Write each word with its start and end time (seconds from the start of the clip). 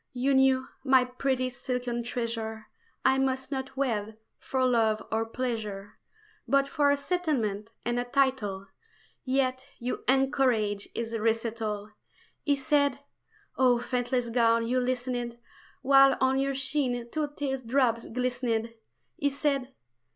You 0.13 0.33
knew, 0.33 0.67
my 0.83 1.05
pretty 1.05 1.51
silken 1.51 2.01
treasure, 2.01 2.65
I 3.05 3.19
must 3.19 3.51
not 3.51 3.77
wed 3.77 4.17
for 4.39 4.65
love 4.65 5.05
or 5.11 5.27
pleasure, 5.27 5.99
But 6.47 6.67
for 6.67 6.89
a 6.89 6.97
settlement 6.97 7.71
and 7.85 8.03
title; 8.11 8.65
Yet 9.23 9.67
you 9.77 10.03
encouraged 10.07 10.87
his 10.95 11.15
recital! 11.19 11.91
He 12.43 12.55
said 12.55 12.97
oh, 13.57 13.77
faithless 13.77 14.29
gown, 14.29 14.65
you 14.65 14.79
listened 14.79 15.37
While 15.83 16.17
on 16.19 16.39
your 16.39 16.55
sheen 16.55 17.07
two 17.11 17.27
tear 17.37 17.57
drops 17.57 18.07
glistened 18.07 18.73
He 19.17 19.29
said 19.29 19.71